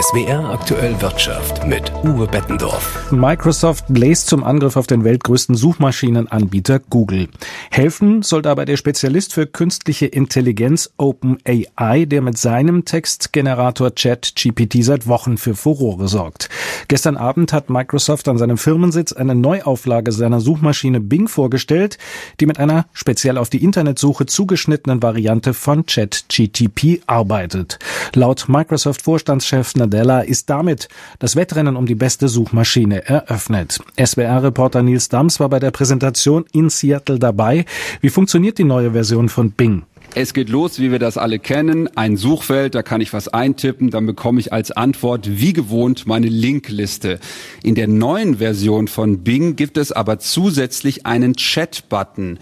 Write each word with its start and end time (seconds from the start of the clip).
SWR 0.00 0.50
aktuell 0.50 1.00
Wirtschaft 1.00 1.66
mit 1.66 1.92
Uwe 2.04 2.26
Bettendorf. 2.26 3.10
Microsoft 3.10 3.86
bläst 3.88 4.28
zum 4.28 4.44
Angriff 4.44 4.76
auf 4.76 4.86
den 4.86 5.02
weltgrößten 5.02 5.56
Suchmaschinenanbieter 5.56 6.78
Google. 6.78 7.28
Helfen 7.70 8.22
soll 8.22 8.42
dabei 8.42 8.64
der 8.64 8.76
Spezialist 8.76 9.32
für 9.32 9.46
künstliche 9.46 10.06
Intelligenz 10.06 10.92
OpenAI, 10.98 12.04
der 12.04 12.22
mit 12.22 12.38
seinem 12.38 12.84
Textgenerator 12.84 13.90
ChatGPT 13.90 14.84
seit 14.84 15.08
Wochen 15.08 15.36
für 15.36 15.54
Furore 15.54 16.06
sorgt. 16.06 16.48
Gestern 16.86 17.16
Abend 17.16 17.52
hat 17.52 17.70
Microsoft 17.70 18.28
an 18.28 18.38
seinem 18.38 18.58
Firmensitz 18.58 19.12
eine 19.12 19.34
Neuauflage 19.34 20.12
seiner 20.12 20.40
Suchmaschine 20.40 21.00
Bing 21.00 21.26
vorgestellt, 21.26 21.98
die 22.38 22.46
mit 22.46 22.60
einer 22.60 22.86
speziell 22.92 23.36
auf 23.36 23.50
die 23.50 23.64
Internetsuche 23.64 24.26
zugeschnittenen 24.26 25.02
Variante 25.02 25.54
von 25.54 25.86
ChatGTP 25.86 27.02
arbeitet. 27.06 27.78
Laut 28.14 28.48
Microsoft-Vorstandschef 29.38 29.76
Nadella 29.76 30.20
ist 30.20 30.50
damit 30.50 30.88
das 31.18 31.36
Wettrennen 31.36 31.76
um 31.76 31.86
die 31.86 31.94
beste 31.94 32.28
Suchmaschine 32.28 33.06
eröffnet. 33.06 33.78
SWR-Reporter 33.98 34.82
Nils 34.82 35.08
Dams 35.08 35.40
war 35.40 35.48
bei 35.48 35.60
der 35.60 35.70
Präsentation 35.70 36.44
in 36.52 36.70
Seattle 36.70 37.18
dabei. 37.18 37.64
Wie 38.00 38.10
funktioniert 38.10 38.58
die 38.58 38.64
neue 38.64 38.92
Version 38.92 39.28
von 39.28 39.52
Bing? 39.52 39.84
Es 40.14 40.32
geht 40.32 40.48
los, 40.48 40.80
wie 40.80 40.90
wir 40.90 40.98
das 40.98 41.18
alle 41.18 41.38
kennen. 41.38 41.88
Ein 41.94 42.16
Suchfeld, 42.16 42.74
da 42.74 42.82
kann 42.82 43.00
ich 43.00 43.12
was 43.12 43.28
eintippen, 43.28 43.90
dann 43.90 44.06
bekomme 44.06 44.40
ich 44.40 44.52
als 44.52 44.70
Antwort 44.70 45.28
wie 45.38 45.52
gewohnt 45.52 46.06
meine 46.06 46.28
Linkliste. 46.28 47.20
In 47.62 47.74
der 47.74 47.88
neuen 47.88 48.38
Version 48.38 48.88
von 48.88 49.22
Bing 49.22 49.54
gibt 49.54 49.76
es 49.76 49.92
aber 49.92 50.18
zusätzlich 50.18 51.04
einen 51.04 51.34
Chat-Button. 51.34 52.38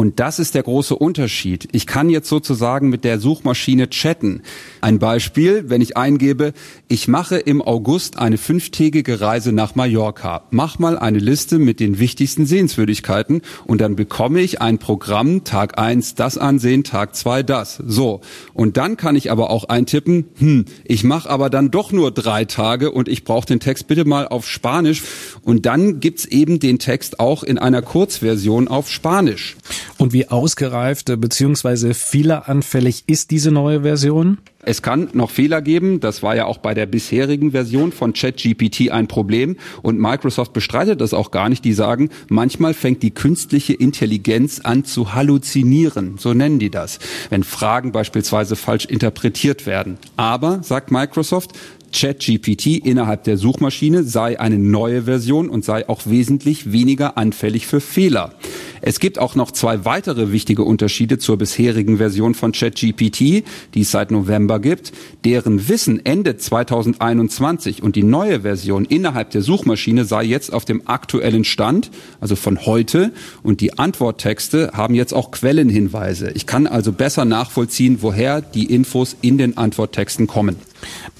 Und 0.00 0.18
das 0.18 0.38
ist 0.38 0.54
der 0.54 0.62
große 0.62 0.96
Unterschied. 0.96 1.68
Ich 1.72 1.86
kann 1.86 2.08
jetzt 2.08 2.30
sozusagen 2.30 2.88
mit 2.88 3.04
der 3.04 3.20
Suchmaschine 3.20 3.90
chatten. 3.90 4.40
Ein 4.80 4.98
Beispiel, 4.98 5.64
wenn 5.68 5.82
ich 5.82 5.98
eingebe, 5.98 6.54
ich 6.88 7.06
mache 7.06 7.36
im 7.36 7.60
August 7.60 8.16
eine 8.16 8.38
fünftägige 8.38 9.20
Reise 9.20 9.52
nach 9.52 9.74
Mallorca. 9.74 10.44
Mach 10.52 10.78
mal 10.78 10.98
eine 10.98 11.18
Liste 11.18 11.58
mit 11.58 11.80
den 11.80 11.98
wichtigsten 11.98 12.46
Sehenswürdigkeiten 12.46 13.42
und 13.66 13.82
dann 13.82 13.94
bekomme 13.94 14.40
ich 14.40 14.62
ein 14.62 14.78
Programm, 14.78 15.44
Tag 15.44 15.78
eins 15.78 16.14
das 16.14 16.38
ansehen, 16.38 16.82
Tag 16.82 17.14
zwei 17.14 17.42
das. 17.42 17.76
So. 17.86 18.22
Und 18.54 18.78
dann 18.78 18.96
kann 18.96 19.16
ich 19.16 19.30
aber 19.30 19.50
auch 19.50 19.64
eintippen, 19.64 20.24
hm, 20.38 20.64
ich 20.84 21.04
mache 21.04 21.28
aber 21.28 21.50
dann 21.50 21.70
doch 21.70 21.92
nur 21.92 22.10
drei 22.10 22.46
Tage 22.46 22.90
und 22.90 23.06
ich 23.06 23.24
brauche 23.24 23.44
den 23.44 23.60
Text 23.60 23.86
bitte 23.86 24.06
mal 24.06 24.26
auf 24.26 24.48
Spanisch. 24.48 25.02
Und 25.42 25.66
dann 25.66 26.00
gibt's 26.00 26.24
eben 26.24 26.58
den 26.58 26.78
Text 26.78 27.20
auch 27.20 27.42
in 27.42 27.58
einer 27.58 27.82
Kurzversion 27.82 28.66
auf 28.66 28.90
Spanisch. 28.90 29.58
Und 30.00 30.14
wie 30.14 30.28
ausgereift 30.28 31.12
bzw. 31.20 31.92
fehleranfällig 31.92 33.04
ist 33.06 33.30
diese 33.30 33.50
neue 33.50 33.82
Version? 33.82 34.38
Es 34.62 34.80
kann 34.80 35.10
noch 35.12 35.30
Fehler 35.30 35.60
geben. 35.60 36.00
Das 36.00 36.22
war 36.22 36.34
ja 36.34 36.46
auch 36.46 36.56
bei 36.56 36.72
der 36.72 36.86
bisherigen 36.86 37.50
Version 37.50 37.92
von 37.92 38.14
ChatGPT 38.14 38.90
ein 38.92 39.08
Problem. 39.08 39.56
Und 39.82 40.00
Microsoft 40.00 40.54
bestreitet 40.54 41.02
das 41.02 41.12
auch 41.12 41.30
gar 41.30 41.50
nicht. 41.50 41.66
Die 41.66 41.74
sagen, 41.74 42.08
manchmal 42.30 42.72
fängt 42.72 43.02
die 43.02 43.10
künstliche 43.10 43.74
Intelligenz 43.74 44.60
an 44.60 44.84
zu 44.84 45.12
halluzinieren. 45.12 46.16
So 46.16 46.32
nennen 46.32 46.58
die 46.58 46.70
das. 46.70 46.98
Wenn 47.28 47.44
Fragen 47.44 47.92
beispielsweise 47.92 48.56
falsch 48.56 48.86
interpretiert 48.86 49.66
werden. 49.66 49.98
Aber, 50.16 50.62
sagt 50.62 50.90
Microsoft, 50.90 51.52
ChatGPT 51.92 52.78
innerhalb 52.86 53.24
der 53.24 53.36
Suchmaschine 53.36 54.04
sei 54.04 54.38
eine 54.40 54.58
neue 54.58 55.02
Version 55.02 55.50
und 55.50 55.64
sei 55.64 55.88
auch 55.88 56.06
wesentlich 56.06 56.72
weniger 56.72 57.18
anfällig 57.18 57.66
für 57.66 57.80
Fehler. 57.80 58.34
Es 58.82 59.00
gibt 59.00 59.18
auch 59.18 59.34
noch 59.34 59.50
zwei 59.50 59.84
weitere 59.84 60.32
wichtige 60.32 60.62
Unterschiede 60.62 61.18
zur 61.18 61.36
bisherigen 61.36 61.98
Version 61.98 62.34
von 62.34 62.52
ChatGPT, 62.52 63.44
die 63.74 63.80
es 63.80 63.90
seit 63.90 64.10
November 64.10 64.58
gibt. 64.58 64.92
Deren 65.24 65.68
Wissen 65.68 66.04
endet 66.04 66.42
2021 66.42 67.82
und 67.82 67.96
die 67.96 68.02
neue 68.02 68.40
Version 68.40 68.84
innerhalb 68.84 69.30
der 69.30 69.42
Suchmaschine 69.42 70.04
sei 70.04 70.24
jetzt 70.24 70.52
auf 70.52 70.64
dem 70.64 70.86
aktuellen 70.86 71.44
Stand, 71.44 71.90
also 72.20 72.36
von 72.36 72.64
heute. 72.66 73.12
Und 73.42 73.60
die 73.60 73.78
Antworttexte 73.78 74.70
haben 74.74 74.94
jetzt 74.94 75.12
auch 75.12 75.30
Quellenhinweise. 75.30 76.30
Ich 76.34 76.46
kann 76.46 76.66
also 76.66 76.92
besser 76.92 77.24
nachvollziehen, 77.24 77.98
woher 78.00 78.40
die 78.40 78.66
Infos 78.66 79.16
in 79.20 79.38
den 79.38 79.56
Antworttexten 79.56 80.26
kommen. 80.26 80.56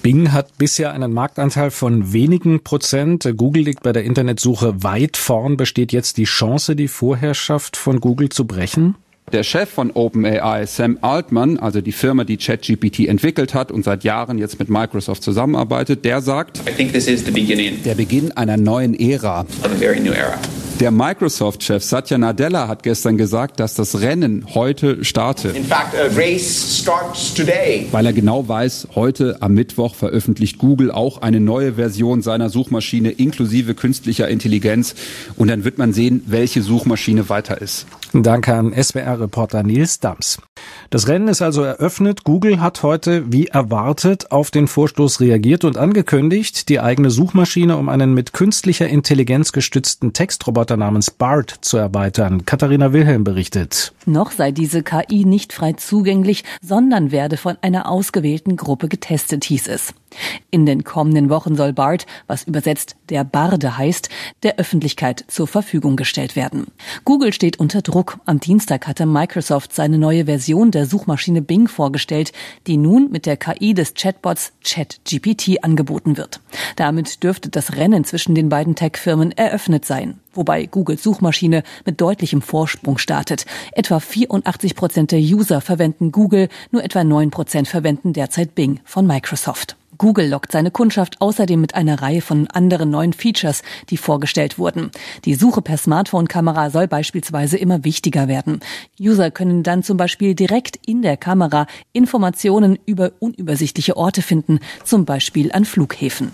Bing 0.01 0.31
hat 0.31 0.57
bisher 0.57 0.93
einen 0.93 1.13
Marktanteil 1.13 1.71
von 1.71 2.13
wenigen 2.13 2.63
Prozent. 2.63 3.31
Google 3.37 3.63
liegt 3.63 3.83
bei 3.83 3.93
der 3.93 4.03
Internetsuche 4.03 4.83
weit 4.83 5.17
vorn. 5.17 5.57
Besteht 5.57 5.91
jetzt 5.91 6.17
die 6.17 6.23
Chance, 6.23 6.75
die 6.75 6.87
Vorherrschaft 6.87 7.77
von 7.77 7.99
Google 7.99 8.29
zu 8.29 8.45
brechen? 8.45 8.95
Der 9.31 9.43
Chef 9.43 9.69
von 9.69 9.91
OpenAI, 9.91 10.65
Sam 10.65 10.97
Altman, 11.01 11.57
also 11.57 11.79
die 11.79 11.93
Firma, 11.93 12.25
die 12.25 12.35
ChatGPT 12.35 13.07
entwickelt 13.07 13.53
hat 13.53 13.71
und 13.71 13.85
seit 13.85 14.03
Jahren 14.03 14.37
jetzt 14.37 14.59
mit 14.59 14.69
Microsoft 14.69 15.23
zusammenarbeitet, 15.23 16.03
der 16.03 16.21
sagt, 16.21 16.61
der 16.65 17.95
Beginn 17.95 18.31
einer 18.33 18.57
neuen 18.57 18.93
Ära. 18.99 19.45
Der 20.81 20.89
Microsoft-Chef 20.89 21.83
Satya 21.83 22.17
Nadella 22.17 22.67
hat 22.67 22.81
gestern 22.81 23.15
gesagt, 23.15 23.59
dass 23.59 23.75
das 23.75 24.01
Rennen 24.01 24.47
heute 24.55 25.05
startet. 25.05 25.55
Fact, 25.67 25.93
Weil 27.91 28.05
er 28.07 28.13
genau 28.13 28.47
weiß, 28.47 28.87
heute 28.95 29.37
am 29.43 29.53
Mittwoch 29.53 29.93
veröffentlicht 29.93 30.57
Google 30.57 30.89
auch 30.89 31.21
eine 31.21 31.39
neue 31.39 31.73
Version 31.75 32.23
seiner 32.23 32.49
Suchmaschine 32.49 33.11
inklusive 33.11 33.75
künstlicher 33.75 34.27
Intelligenz. 34.27 34.95
Und 35.37 35.49
dann 35.49 35.65
wird 35.65 35.77
man 35.77 35.93
sehen, 35.93 36.23
welche 36.25 36.63
Suchmaschine 36.63 37.29
weiter 37.29 37.61
ist. 37.61 37.85
Danke 38.13 38.53
an 38.53 38.73
SWR-Reporter 38.73 39.63
Nils 39.63 40.01
Dams. 40.01 40.39
Das 40.89 41.07
Rennen 41.07 41.29
ist 41.29 41.41
also 41.41 41.63
eröffnet. 41.63 42.25
Google 42.25 42.59
hat 42.59 42.83
heute, 42.83 43.31
wie 43.31 43.47
erwartet, 43.47 44.33
auf 44.33 44.51
den 44.51 44.67
Vorstoß 44.67 45.21
reagiert 45.21 45.63
und 45.63 45.77
angekündigt, 45.77 46.67
die 46.67 46.81
eigene 46.81 47.09
Suchmaschine 47.09 47.77
um 47.77 47.87
einen 47.87 48.13
mit 48.13 48.33
künstlicher 48.33 48.89
Intelligenz 48.89 49.53
gestützten 49.53 50.11
Textroboter 50.11 50.75
namens 50.75 51.09
BART 51.09 51.55
zu 51.61 51.77
erweitern. 51.77 52.45
Katharina 52.45 52.91
Wilhelm 52.91 53.23
berichtet. 53.23 53.93
Noch 54.05 54.31
sei 54.31 54.51
diese 54.51 54.83
KI 54.83 55.23
nicht 55.23 55.53
frei 55.53 55.73
zugänglich, 55.73 56.43
sondern 56.61 57.11
werde 57.11 57.37
von 57.37 57.57
einer 57.61 57.89
ausgewählten 57.89 58.57
Gruppe 58.57 58.89
getestet, 58.89 59.45
hieß 59.45 59.69
es. 59.69 59.93
In 60.49 60.65
den 60.65 60.83
kommenden 60.83 61.29
Wochen 61.29 61.55
soll 61.55 61.71
BART, 61.71 62.05
was 62.27 62.43
übersetzt 62.43 62.97
der 63.07 63.23
Barde 63.23 63.77
heißt, 63.77 64.09
der 64.43 64.57
Öffentlichkeit 64.57 65.23
zur 65.29 65.47
Verfügung 65.47 65.95
gestellt 65.95 66.35
werden. 66.35 66.67
Google 67.05 67.31
steht 67.31 67.57
unter 67.57 67.81
Druck. 67.81 68.00
Am 68.25 68.39
Dienstag 68.39 68.87
hatte 68.87 69.05
Microsoft 69.05 69.73
seine 69.73 69.97
neue 69.97 70.25
Version 70.25 70.71
der 70.71 70.85
Suchmaschine 70.85 71.41
Bing 71.41 71.67
vorgestellt, 71.67 72.31
die 72.67 72.77
nun 72.77 73.11
mit 73.11 73.25
der 73.25 73.37
KI 73.37 73.73
des 73.73 73.93
Chatbots 73.93 74.53
ChatGPT 74.63 75.63
angeboten 75.63 76.17
wird. 76.17 76.39
Damit 76.75 77.23
dürfte 77.23 77.49
das 77.49 77.75
Rennen 77.75 78.03
zwischen 78.03 78.35
den 78.35 78.49
beiden 78.49 78.75
Tech-Firmen 78.75 79.31
eröffnet 79.31 79.85
sein 79.85 80.19
wobei 80.33 80.65
Googles 80.65 81.03
Suchmaschine 81.03 81.63
mit 81.85 81.99
deutlichem 81.99 82.41
Vorsprung 82.41 82.97
startet. 82.97 83.45
Etwa 83.73 83.99
84 83.99 84.75
Prozent 84.75 85.11
der 85.11 85.19
User 85.19 85.61
verwenden 85.61 86.11
Google, 86.11 86.49
nur 86.71 86.83
etwa 86.83 87.03
9 87.03 87.31
Prozent 87.31 87.67
verwenden 87.67 88.13
derzeit 88.13 88.55
Bing 88.55 88.79
von 88.85 89.05
Microsoft. 89.05 89.75
Google 90.01 90.29
lockt 90.29 90.51
seine 90.51 90.71
Kundschaft 90.71 91.21
außerdem 91.21 91.61
mit 91.61 91.75
einer 91.75 92.01
Reihe 92.01 92.21
von 92.21 92.47
anderen 92.47 92.89
neuen 92.89 93.13
Features, 93.13 93.61
die 93.91 93.97
vorgestellt 93.97 94.57
wurden. 94.57 94.89
Die 95.25 95.35
Suche 95.35 95.61
per 95.61 95.77
Smartphone-Kamera 95.77 96.71
soll 96.71 96.87
beispielsweise 96.87 97.59
immer 97.59 97.83
wichtiger 97.83 98.27
werden. 98.27 98.61
User 98.99 99.29
können 99.29 99.61
dann 99.61 99.83
zum 99.83 99.97
Beispiel 99.97 100.33
direkt 100.33 100.79
in 100.87 101.03
der 101.03 101.17
Kamera 101.17 101.67
Informationen 101.93 102.79
über 102.87 103.11
unübersichtliche 103.19 103.95
Orte 103.95 104.23
finden, 104.23 104.59
zum 104.83 105.05
Beispiel 105.05 105.51
an 105.51 105.65
Flughäfen. 105.65 106.31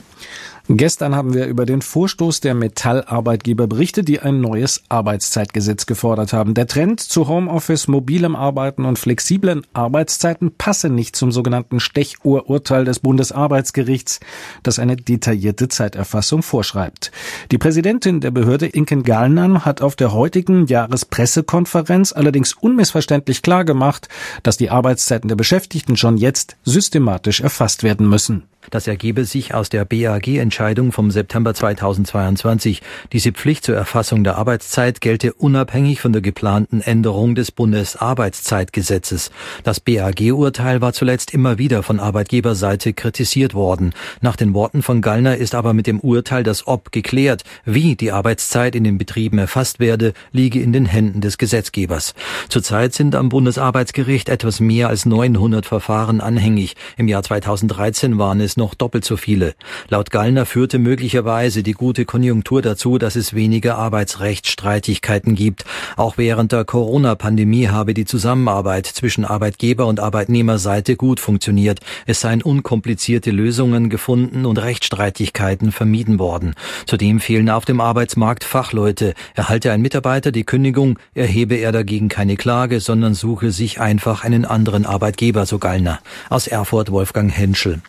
Gestern 0.70 1.16
haben 1.16 1.34
wir 1.34 1.46
über 1.46 1.66
den 1.66 1.82
Vorstoß 1.82 2.42
der 2.42 2.54
Metallarbeitgeber 2.54 3.68
berichtet, 3.68 4.10
die 4.10 4.20
ein 4.20 4.42
neues 4.42 4.84
Arbeitszeitgesetz 4.90 5.86
gefordert 5.86 6.34
haben. 6.34 6.56
Der 6.56 6.68
Trend 6.68 7.00
zu 7.00 7.30
Homeoffice, 7.30 7.88
mobilem 7.88 8.36
Arbeiten 8.36 8.84
und 8.84 9.00
flexiblen 9.00 9.66
Arbeitszeiten 9.72 10.52
passe 10.58 10.90
nicht 10.90 11.16
zum 11.16 11.32
sogenannten 11.32 11.80
Stechuhrurteil 11.80 12.84
des 12.84 13.00
Bundesarbeitsgerichts, 13.00 14.20
das 14.62 14.78
eine 14.78 14.98
detaillierte 14.98 15.70
Zeiterfassung 15.70 16.44
vorschreibt. 16.44 17.14
Die 17.52 17.58
Präsidentin 17.58 18.20
der 18.20 18.32
Behörde 18.32 18.66
Inken 18.66 19.04
Gallner 19.04 19.64
hat 19.64 19.82
auf 19.82 19.96
der 19.96 20.12
heutigen 20.12 20.66
Jahrespressekonferenz 20.66 22.12
allerdings 22.12 22.52
unmissverständlich 22.52 23.42
klargemacht, 23.42 24.10
dass 24.44 24.58
die 24.58 24.70
Arbeitszeiten 24.70 25.30
der 25.30 25.38
Beschäftigten 25.38 25.96
schon 25.96 26.18
jetzt 26.18 26.58
systematisch 26.66 27.40
erfasst 27.40 27.84
werden 27.84 28.10
müssen. 28.10 28.44
Das 28.70 28.88
ergebe 28.88 29.24
sich 29.24 29.54
aus 29.54 29.70
der 29.70 29.86
BAG-Entscheidung 29.86 30.92
vom 30.92 31.10
September 31.10 31.54
2022. 31.54 32.82
Diese 33.14 33.32
Pflicht 33.32 33.64
zur 33.64 33.76
Erfassung 33.76 34.26
der 34.26 34.38
Arbeitszeit 34.38 35.00
gelte 35.00 35.34
unabhängig 35.34 36.02
von 36.02 36.12
der 36.12 36.22
geplanten 36.22 36.82
Änderung 36.82 37.34
des 37.36 37.52
Bundesarbeitszeitgesetzes. 37.52 39.32
Das 39.64 39.80
BAG-Urteil 39.80 40.82
war 40.82 40.92
zuletzt 40.92 41.34
immer 41.34 41.58
wieder 41.58 41.82
von 41.82 42.02
Arbeitgeberseite 42.02 42.92
kritisiert 42.94 43.54
worden. 43.54 43.94
Nach 44.20 44.36
den 44.36 44.54
Worten 44.54 44.84
von 44.84 45.02
Gallner 45.02 45.38
ist 45.38 45.56
aber 45.56 45.74
mit 45.74 45.88
dem 45.88 46.02
Urteil 46.02 46.44
das 46.44 46.68
Ob 46.68 46.92
geklärt. 46.92 47.44
Wie 47.64 47.96
die 47.96 48.12
Arbeitszeit 48.12 48.76
in 48.76 48.84
den 48.84 48.98
Betrieben 48.98 49.38
erfasst 49.38 49.80
werde, 49.80 50.14
liege 50.34 50.62
in 50.62 50.74
den 50.74 50.86
Händen 50.86 51.22
des 51.22 51.38
Gesetzgebers. 51.38 52.14
Zurzeit 52.50 52.94
sind 52.94 53.16
am 53.16 53.30
Bundesarbeitsgericht 53.30 54.28
etwas 54.28 54.60
mehr 54.60 54.90
als 54.90 55.06
900 55.06 55.66
Verfahren 55.66 56.20
anhängig. 56.20 56.76
Im 56.98 57.08
Jahr 57.08 57.24
2013 57.24 58.18
waren 58.18 58.42
es 58.42 58.57
noch 58.58 58.74
doppelt 58.74 59.06
so 59.06 59.18
viele. 59.18 59.54
Laut 59.90 60.12
Gallner 60.12 60.46
führte 60.46 60.80
möglicherweise 60.80 61.64
die 61.64 61.74
gute 61.74 62.06
Konjunktur 62.06 62.62
dazu, 62.62 62.98
dass 62.98 63.16
es 63.16 63.34
weniger 63.34 63.78
Arbeitsrechtsstreitigkeiten 63.78 65.36
gibt. 65.36 65.66
Auch 65.96 66.18
während 66.18 66.52
der 66.52 66.66
Corona-Pandemie 66.66 67.68
habe 67.68 67.94
die 67.94 68.06
Zusammenarbeit 68.06 68.86
zwischen 68.86 69.26
Arbeitgeber 69.26 69.86
und 69.86 70.00
Arbeitnehmerseite 70.00 70.96
gut 70.96 71.20
funktioniert. 71.20 71.80
Es 72.06 72.22
seien 72.22 72.42
unkomplizierte 72.42 73.32
Lösungen 73.32 73.90
gefunden 73.90 74.46
und 74.46 74.58
Rechtsstreitigkeiten 74.58 75.72
vermieden 75.72 76.20
worden. 76.20 76.56
Zudem 76.86 77.20
fehlen 77.20 77.50
auf 77.50 77.66
dem 77.66 77.82
Arbeitsmarkt 77.82 78.44
Fachleute. 78.44 79.14
Erhalte 79.36 79.72
ein 79.72 79.82
Mitarbeiter 79.82 80.32
die 80.32 80.44
Kündigung, 80.44 81.00
erhebe 81.14 81.56
er 81.56 81.72
dagegen 81.72 82.10
keine 82.10 82.38
Klage, 82.38 82.80
sondern 82.80 83.14
suche 83.14 83.52
sich 83.52 83.80
einfach 83.80 84.24
einen 84.24 84.46
anderen 84.46 84.86
Arbeitgeber, 84.86 85.46
so 85.46 85.60
Gallner. 85.60 86.00
Aus 86.30 86.48
Erfurt 86.48 86.92
Wolfgang 86.92 87.32
Henschel. 87.36 87.82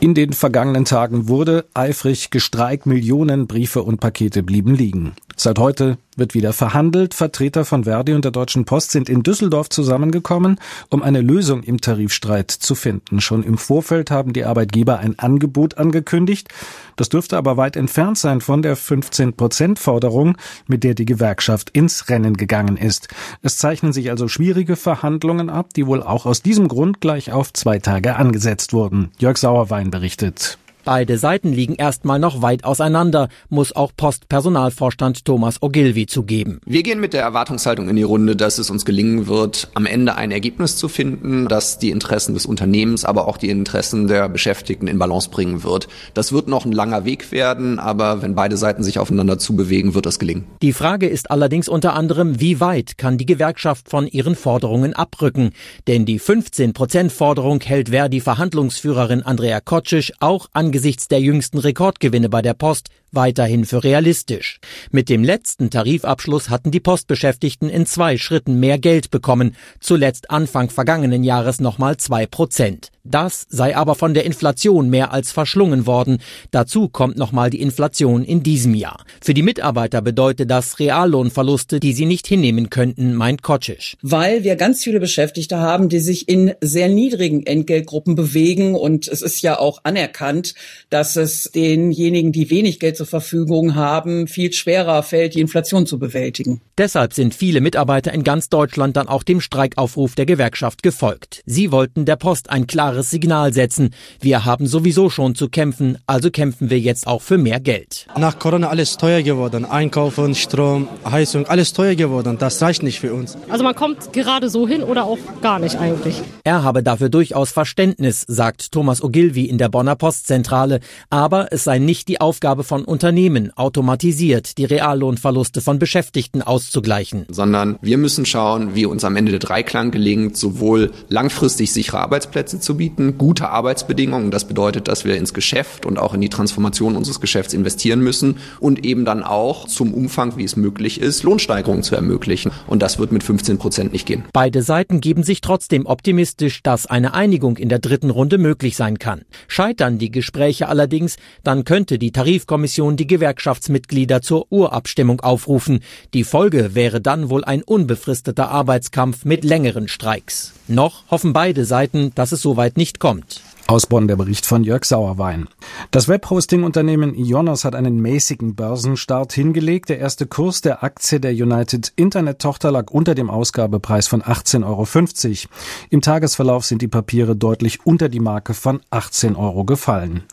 In 0.00 0.14
den 0.14 0.32
vergangenen 0.32 0.84
Tagen 0.84 1.28
wurde 1.28 1.66
eifrig 1.74 2.30
gestreikt, 2.30 2.86
Millionen 2.86 3.46
Briefe 3.46 3.82
und 3.82 4.00
Pakete 4.00 4.42
blieben 4.42 4.74
liegen. 4.74 5.14
Seit 5.36 5.58
heute 5.58 5.98
wird 6.16 6.34
wieder 6.34 6.52
verhandelt. 6.52 7.14
Vertreter 7.14 7.64
von 7.64 7.84
Verdi 7.84 8.12
und 8.12 8.24
der 8.24 8.32
Deutschen 8.32 8.64
Post 8.64 8.92
sind 8.92 9.08
in 9.08 9.22
Düsseldorf 9.22 9.68
zusammengekommen, 9.68 10.60
um 10.90 11.02
eine 11.02 11.20
Lösung 11.20 11.62
im 11.62 11.80
Tarifstreit 11.80 12.50
zu 12.50 12.74
finden. 12.74 13.20
Schon 13.20 13.42
im 13.42 13.58
Vorfeld 13.58 14.10
haben 14.10 14.32
die 14.32 14.44
Arbeitgeber 14.44 14.98
ein 14.98 15.18
Angebot 15.18 15.78
angekündigt. 15.78 16.48
Das 16.96 17.08
dürfte 17.08 17.36
aber 17.36 17.56
weit 17.56 17.76
entfernt 17.76 18.18
sein 18.18 18.40
von 18.40 18.62
der 18.62 18.76
15-Prozent-Forderung, 18.76 20.36
mit 20.68 20.84
der 20.84 20.94
die 20.94 21.06
Gewerkschaft 21.06 21.70
ins 21.70 22.08
Rennen 22.08 22.36
gegangen 22.36 22.76
ist. 22.76 23.08
Es 23.42 23.56
zeichnen 23.58 23.92
sich 23.92 24.10
also 24.10 24.28
schwierige 24.28 24.76
Verhandlungen 24.76 25.50
ab, 25.50 25.74
die 25.74 25.86
wohl 25.86 26.02
auch 26.02 26.26
aus 26.26 26.42
diesem 26.42 26.68
Grund 26.68 27.00
gleich 27.00 27.32
auf 27.32 27.52
zwei 27.52 27.78
Tage 27.80 28.16
angesetzt 28.16 28.72
wurden. 28.72 29.10
Jörg 29.18 29.36
Sauerwein 29.36 29.90
berichtet. 29.90 30.58
Beide 30.84 31.16
Seiten 31.16 31.50
liegen 31.50 31.76
erstmal 31.76 32.18
noch 32.18 32.42
weit 32.42 32.64
auseinander, 32.64 33.28
muss 33.48 33.74
auch 33.74 33.92
Postpersonalvorstand 33.96 35.24
Thomas 35.24 35.62
Ogilvy 35.62 36.04
zugeben. 36.04 36.60
Wir 36.66 36.82
gehen 36.82 37.00
mit 37.00 37.14
der 37.14 37.22
Erwartungshaltung 37.22 37.88
in 37.88 37.96
die 37.96 38.02
Runde, 38.02 38.36
dass 38.36 38.58
es 38.58 38.68
uns 38.68 38.84
gelingen 38.84 39.26
wird, 39.26 39.70
am 39.72 39.86
Ende 39.86 40.16
ein 40.16 40.30
Ergebnis 40.30 40.76
zu 40.76 40.88
finden, 40.88 41.48
das 41.48 41.78
die 41.78 41.88
Interessen 41.88 42.34
des 42.34 42.44
Unternehmens, 42.44 43.06
aber 43.06 43.28
auch 43.28 43.38
die 43.38 43.48
Interessen 43.48 44.08
der 44.08 44.28
Beschäftigten 44.28 44.86
in 44.86 44.98
Balance 44.98 45.30
bringen 45.30 45.64
wird. 45.64 45.88
Das 46.12 46.32
wird 46.32 46.48
noch 46.48 46.66
ein 46.66 46.72
langer 46.72 47.06
Weg 47.06 47.32
werden, 47.32 47.78
aber 47.78 48.20
wenn 48.20 48.34
beide 48.34 48.58
Seiten 48.58 48.82
sich 48.82 48.98
aufeinander 48.98 49.38
zubewegen, 49.38 49.94
wird 49.94 50.04
das 50.04 50.18
gelingen. 50.18 50.44
Die 50.60 50.74
Frage 50.74 51.08
ist 51.08 51.30
allerdings 51.30 51.66
unter 51.66 51.94
anderem, 51.94 52.40
wie 52.40 52.60
weit 52.60 52.98
kann 52.98 53.16
die 53.16 53.26
Gewerkschaft 53.26 53.88
von 53.88 54.06
ihren 54.06 54.34
Forderungen 54.34 54.92
abrücken? 54.92 55.52
Denn 55.86 56.04
die 56.04 56.20
15-Prozent-Forderung 56.20 57.62
hält 57.62 57.88
Verdi 57.88 58.20
Verhandlungsführerin 58.20 59.22
Andrea 59.22 59.60
Kocic 59.60 60.12
auch 60.20 60.48
an 60.52 60.73
angesichts 60.74 61.06
der 61.06 61.20
jüngsten 61.20 61.58
Rekordgewinne 61.58 62.28
bei 62.28 62.42
der 62.42 62.54
Post 62.54 62.88
weiterhin 63.14 63.64
für 63.64 63.84
realistisch. 63.84 64.60
Mit 64.90 65.08
dem 65.08 65.24
letzten 65.24 65.70
Tarifabschluss 65.70 66.50
hatten 66.50 66.70
die 66.70 66.80
Postbeschäftigten 66.80 67.68
in 67.68 67.86
zwei 67.86 68.16
Schritten 68.16 68.60
mehr 68.60 68.78
Geld 68.78 69.10
bekommen, 69.10 69.56
zuletzt 69.80 70.30
Anfang 70.30 70.70
vergangenen 70.70 71.24
Jahres 71.24 71.60
nochmal 71.60 71.96
zwei 71.96 72.26
Prozent. 72.26 72.90
Das 73.06 73.44
sei 73.50 73.76
aber 73.76 73.96
von 73.96 74.14
der 74.14 74.24
Inflation 74.24 74.88
mehr 74.88 75.12
als 75.12 75.30
verschlungen 75.30 75.86
worden. 75.86 76.18
Dazu 76.50 76.88
kommt 76.88 77.18
nochmal 77.18 77.50
die 77.50 77.60
Inflation 77.60 78.24
in 78.24 78.42
diesem 78.42 78.74
Jahr. 78.74 79.04
Für 79.20 79.34
die 79.34 79.42
Mitarbeiter 79.42 80.00
bedeutet 80.00 80.50
das 80.50 80.78
Reallohnverluste, 80.78 81.80
die 81.80 81.92
sie 81.92 82.06
nicht 82.06 82.26
hinnehmen 82.26 82.70
könnten, 82.70 83.12
meint 83.12 83.42
Kocic. 83.42 83.96
Weil 84.00 84.42
wir 84.42 84.56
ganz 84.56 84.82
viele 84.82 85.00
Beschäftigte 85.00 85.58
haben, 85.58 85.90
die 85.90 86.00
sich 86.00 86.30
in 86.30 86.54
sehr 86.62 86.88
niedrigen 86.88 87.44
Entgeltgruppen 87.44 88.14
bewegen 88.14 88.74
und 88.74 89.06
es 89.06 89.20
ist 89.20 89.42
ja 89.42 89.58
auch 89.58 89.80
anerkannt, 89.84 90.54
dass 90.88 91.16
es 91.16 91.50
denjenigen, 91.54 92.32
die 92.32 92.48
wenig 92.48 92.80
Geld 92.80 92.96
zur 92.96 93.03
Verfügung 93.04 93.74
haben, 93.74 94.26
viel 94.26 94.52
schwerer 94.52 95.02
fällt, 95.02 95.34
die 95.34 95.40
Inflation 95.40 95.86
zu 95.86 95.98
bewältigen. 95.98 96.60
Deshalb 96.76 97.14
sind 97.14 97.34
viele 97.34 97.60
Mitarbeiter 97.60 98.12
in 98.12 98.24
ganz 98.24 98.48
Deutschland 98.48 98.96
dann 98.96 99.08
auch 99.08 99.22
dem 99.22 99.40
Streikaufruf 99.40 100.14
der 100.14 100.26
Gewerkschaft 100.26 100.82
gefolgt. 100.82 101.42
Sie 101.46 101.70
wollten 101.70 102.04
der 102.04 102.16
Post 102.16 102.50
ein 102.50 102.66
klares 102.66 103.10
Signal 103.10 103.52
setzen. 103.52 103.90
Wir 104.20 104.44
haben 104.44 104.66
sowieso 104.66 105.10
schon 105.10 105.34
zu 105.34 105.48
kämpfen, 105.48 105.98
also 106.06 106.30
kämpfen 106.30 106.70
wir 106.70 106.80
jetzt 106.80 107.06
auch 107.06 107.22
für 107.22 107.38
mehr 107.38 107.60
Geld. 107.60 108.06
Nach 108.18 108.38
Corona 108.38 108.68
alles 108.68 108.96
teuer 108.96 109.22
geworden. 109.22 109.64
Einkaufen, 109.64 110.34
Strom, 110.34 110.88
Heizung, 111.04 111.46
alles 111.46 111.72
teuer 111.72 111.94
geworden. 111.94 112.38
Das 112.38 112.60
reicht 112.60 112.82
nicht 112.82 113.00
für 113.00 113.14
uns. 113.14 113.36
Also 113.48 113.62
man 113.62 113.74
kommt 113.74 114.12
gerade 114.12 114.48
so 114.50 114.66
hin 114.66 114.82
oder 114.82 115.04
auch 115.04 115.18
gar 115.42 115.58
nicht 115.58 115.76
eigentlich. 115.78 116.20
Er 116.42 116.62
habe 116.62 116.82
dafür 116.82 117.08
durchaus 117.08 117.52
Verständnis, 117.52 118.24
sagt 118.26 118.72
Thomas 118.72 119.02
Ogilvy 119.02 119.44
in 119.44 119.58
der 119.58 119.68
Bonner 119.68 119.96
Postzentrale. 119.96 120.80
Aber 121.10 121.52
es 121.52 121.64
sei 121.64 121.78
nicht 121.78 122.08
die 122.08 122.20
Aufgabe 122.20 122.64
von 122.64 122.84
Unternehmen, 122.94 123.50
automatisiert 123.56 124.56
die 124.56 124.66
Reallohnverluste 124.66 125.60
von 125.60 125.80
Beschäftigten 125.80 126.42
auszugleichen. 126.42 127.26
Sondern 127.28 127.76
wir 127.82 127.98
müssen 127.98 128.24
schauen, 128.24 128.76
wie 128.76 128.86
uns 128.86 129.02
am 129.02 129.16
Ende 129.16 129.32
der 129.32 129.40
Dreiklang 129.40 129.90
gelingt, 129.90 130.36
sowohl 130.36 130.92
langfristig 131.08 131.72
sichere 131.72 131.98
Arbeitsplätze 131.98 132.60
zu 132.60 132.76
bieten, 132.76 133.18
gute 133.18 133.48
Arbeitsbedingungen. 133.48 134.30
Das 134.30 134.46
bedeutet, 134.46 134.86
dass 134.86 135.04
wir 135.04 135.16
ins 135.16 135.34
Geschäft 135.34 135.86
und 135.86 135.98
auch 135.98 136.14
in 136.14 136.20
die 136.20 136.28
Transformation 136.28 136.94
unseres 136.94 137.20
Geschäfts 137.20 137.52
investieren 137.52 137.98
müssen 137.98 138.36
und 138.60 138.86
eben 138.86 139.04
dann 139.04 139.24
auch 139.24 139.66
zum 139.66 139.92
Umfang, 139.92 140.36
wie 140.36 140.44
es 140.44 140.54
möglich 140.54 141.00
ist, 141.00 141.24
Lohnsteigerungen 141.24 141.82
zu 141.82 141.96
ermöglichen. 141.96 142.52
Und 142.68 142.80
das 142.80 143.00
wird 143.00 143.10
mit 143.10 143.24
15 143.24 143.58
Prozent 143.58 143.92
nicht 143.92 144.06
gehen. 144.06 144.22
Beide 144.32 144.62
Seiten 144.62 145.00
geben 145.00 145.24
sich 145.24 145.40
trotzdem 145.40 145.86
optimistisch, 145.86 146.62
dass 146.62 146.86
eine 146.86 147.12
Einigung 147.12 147.56
in 147.56 147.70
der 147.70 147.80
dritten 147.80 148.10
Runde 148.10 148.38
möglich 148.38 148.76
sein 148.76 149.00
kann. 149.00 149.22
Scheitern 149.48 149.98
die 149.98 150.12
Gespräche 150.12 150.68
allerdings, 150.68 151.16
dann 151.42 151.64
könnte 151.64 151.98
die 151.98 152.12
Tarifkommission 152.12 152.83
Kommission 152.84 152.96
die 152.96 153.06
Gewerkschaftsmitglieder 153.06 154.20
zur 154.20 154.46
Urabstimmung 154.50 155.20
aufrufen. 155.20 155.80
Die 156.12 156.24
Folge 156.24 156.74
wäre 156.74 157.00
dann 157.00 157.30
wohl 157.30 157.44
ein 157.44 157.62
unbefristeter 157.62 158.50
Arbeitskampf 158.50 159.24
mit 159.24 159.42
längeren 159.42 159.88
Streiks. 159.88 160.52
Noch 160.68 161.04
hoffen 161.10 161.32
beide 161.32 161.64
Seiten, 161.64 162.12
dass 162.14 162.32
es 162.32 162.42
soweit 162.42 162.76
nicht 162.76 163.00
kommt. 163.00 163.40
Aus 163.66 163.86
Bonn 163.86 164.08
der 164.08 164.16
Bericht 164.16 164.44
von 164.44 164.62
Jörg 164.62 164.84
Sauerwein. 164.84 165.48
Das 165.90 166.06
Webhosting-Unternehmen 166.06 167.14
Ionos 167.14 167.64
hat 167.64 167.74
einen 167.74 167.98
mäßigen 167.98 168.54
Börsenstart 168.54 169.32
hingelegt. 169.32 169.88
Der 169.88 169.98
erste 169.98 170.26
Kurs 170.26 170.60
der 170.60 170.84
Aktie 170.84 171.18
der 171.18 171.32
United 171.32 171.90
Internet-Tochter 171.96 172.70
lag 172.70 172.90
unter 172.90 173.14
dem 173.14 173.30
Ausgabepreis 173.30 174.06
von 174.06 174.20
18,50 174.22 174.64
Euro. 174.66 175.54
Im 175.88 176.02
Tagesverlauf 176.02 176.66
sind 176.66 176.82
die 176.82 176.88
Papiere 176.88 177.36
deutlich 177.36 177.86
unter 177.86 178.10
die 178.10 178.20
Marke 178.20 178.52
von 178.52 178.80
18 178.90 179.34
Euro 179.34 179.64
gefallen. 179.64 180.24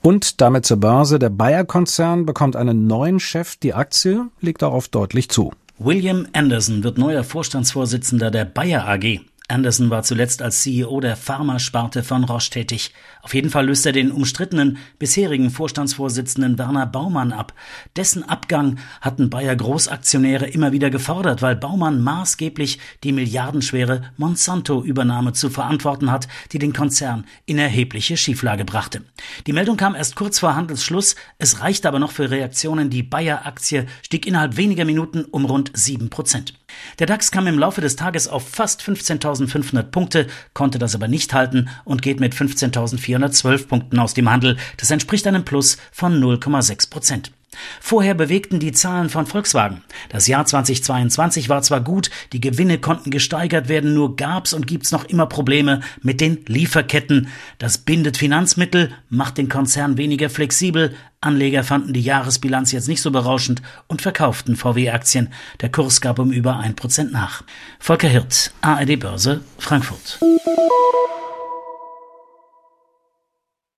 Und 0.00 0.40
damit 0.40 0.64
zur 0.64 0.78
Börse. 0.78 1.18
Der 1.18 1.28
Bayer-Konzern 1.28 2.24
bekommt 2.24 2.56
einen 2.56 2.86
neuen 2.86 3.20
Chef. 3.20 3.56
Die 3.56 3.74
Aktie 3.74 4.28
liegt 4.40 4.62
darauf 4.62 4.88
deutlich 4.88 5.28
zu. 5.28 5.52
William 5.78 6.26
Anderson 6.32 6.82
wird 6.82 6.96
neuer 6.96 7.22
Vorstandsvorsitzender 7.22 8.30
der 8.30 8.46
Bayer 8.46 8.88
AG. 8.88 9.20
Anderson 9.50 9.88
war 9.88 10.02
zuletzt 10.02 10.42
als 10.42 10.60
CEO 10.60 11.00
der 11.00 11.16
Pharmasparte 11.16 12.02
von 12.02 12.24
Roche 12.24 12.50
tätig. 12.50 12.92
Auf 13.22 13.32
jeden 13.32 13.48
Fall 13.48 13.64
löst 13.64 13.86
er 13.86 13.92
den 13.92 14.12
umstrittenen 14.12 14.76
bisherigen 14.98 15.50
Vorstandsvorsitzenden 15.50 16.58
Werner 16.58 16.84
Baumann 16.84 17.32
ab. 17.32 17.54
Dessen 17.96 18.28
Abgang 18.28 18.78
hatten 19.00 19.30
Bayer 19.30 19.56
Großaktionäre 19.56 20.46
immer 20.46 20.72
wieder 20.72 20.90
gefordert, 20.90 21.40
weil 21.40 21.56
Baumann 21.56 22.02
maßgeblich 22.02 22.78
die 23.04 23.12
milliardenschwere 23.12 24.02
Monsanto-Übernahme 24.18 25.32
zu 25.32 25.48
verantworten 25.48 26.10
hat, 26.12 26.28
die 26.52 26.58
den 26.58 26.74
Konzern 26.74 27.24
in 27.46 27.58
erhebliche 27.58 28.18
Schieflage 28.18 28.66
brachte. 28.66 29.00
Die 29.46 29.54
Meldung 29.54 29.78
kam 29.78 29.94
erst 29.94 30.14
kurz 30.14 30.38
vor 30.38 30.56
Handelsschluss. 30.56 31.16
Es 31.38 31.60
reichte 31.60 31.88
aber 31.88 31.98
noch 31.98 32.12
für 32.12 32.30
Reaktionen. 32.30 32.90
Die 32.90 33.02
Bayer-Aktie 33.02 33.86
stieg 34.02 34.26
innerhalb 34.26 34.58
weniger 34.58 34.84
Minuten 34.84 35.24
um 35.24 35.46
rund 35.46 35.70
sieben 35.72 36.10
Prozent. 36.10 36.57
Der 36.98 37.06
DAX 37.06 37.30
kam 37.30 37.46
im 37.46 37.58
Laufe 37.58 37.80
des 37.80 37.96
Tages 37.96 38.28
auf 38.28 38.48
fast 38.48 38.82
15.500 38.82 39.84
Punkte, 39.84 40.26
konnte 40.52 40.78
das 40.78 40.94
aber 40.94 41.08
nicht 41.08 41.32
halten 41.32 41.68
und 41.84 42.02
geht 42.02 42.20
mit 42.20 42.34
15.412 42.34 43.66
Punkten 43.68 43.98
aus 43.98 44.14
dem 44.14 44.30
Handel. 44.30 44.56
Das 44.76 44.90
entspricht 44.90 45.26
einem 45.26 45.44
Plus 45.44 45.78
von 45.92 46.20
0,6 46.20 46.90
Prozent. 46.90 47.32
Vorher 47.80 48.14
bewegten 48.14 48.60
die 48.60 48.72
Zahlen 48.72 49.08
von 49.08 49.26
Volkswagen. 49.26 49.82
Das 50.08 50.26
Jahr 50.26 50.46
2022 50.46 51.48
war 51.48 51.62
zwar 51.62 51.80
gut, 51.80 52.10
die 52.32 52.40
Gewinne 52.40 52.78
konnten 52.78 53.10
gesteigert 53.10 53.68
werden, 53.68 53.94
nur 53.94 54.16
gab's 54.16 54.52
und 54.52 54.66
gibt's 54.66 54.92
noch 54.92 55.04
immer 55.04 55.26
Probleme 55.26 55.80
mit 56.02 56.20
den 56.20 56.44
Lieferketten. 56.46 57.28
Das 57.58 57.78
bindet 57.78 58.16
Finanzmittel, 58.16 58.92
macht 59.08 59.38
den 59.38 59.48
Konzern 59.48 59.96
weniger 59.96 60.30
flexibel. 60.30 60.94
Anleger 61.20 61.64
fanden 61.64 61.92
die 61.92 62.00
Jahresbilanz 62.00 62.70
jetzt 62.72 62.88
nicht 62.88 63.02
so 63.02 63.10
berauschend 63.10 63.60
und 63.88 64.02
verkauften 64.02 64.56
VW-Aktien. 64.56 65.32
Der 65.60 65.70
Kurs 65.70 66.00
gab 66.00 66.18
um 66.18 66.30
über 66.30 66.58
ein 66.58 66.76
Prozent 66.76 67.12
nach. 67.12 67.42
Volker 67.80 68.08
Hirt, 68.08 68.52
ARD 68.60 69.00
Börse, 69.00 69.40
Frankfurt. 69.58 70.20